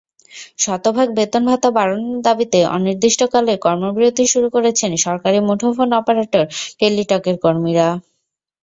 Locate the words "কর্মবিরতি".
3.65-4.23